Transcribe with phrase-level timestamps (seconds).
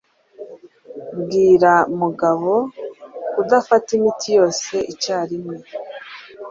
[1.19, 2.53] Bwira Mugabo
[3.33, 5.57] kudafata imiti yose icyarimwe.